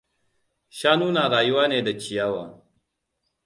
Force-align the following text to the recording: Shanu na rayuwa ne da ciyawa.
Shanu 0.77 1.07
na 1.11 1.27
rayuwa 1.29 1.67
ne 1.67 1.81
da 1.81 1.93
ciyawa. 1.99 2.43